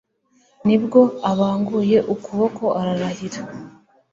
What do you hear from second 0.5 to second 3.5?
ni bwo abanguye ukuboko ararahira